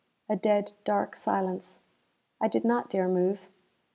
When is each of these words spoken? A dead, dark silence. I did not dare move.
A 0.27 0.35
dead, 0.35 0.71
dark 0.83 1.15
silence. 1.15 1.77
I 2.41 2.47
did 2.47 2.65
not 2.65 2.89
dare 2.89 3.07
move. 3.07 3.41